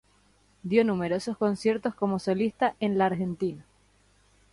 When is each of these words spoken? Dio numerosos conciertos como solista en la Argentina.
Dio 0.63 0.83
numerosos 0.83 1.37
conciertos 1.37 1.93
como 1.93 2.17
solista 2.17 2.75
en 2.79 2.97
la 2.97 3.05
Argentina. 3.05 3.63